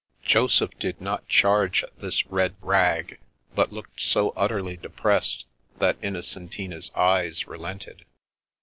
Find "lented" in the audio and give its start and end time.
7.59-8.03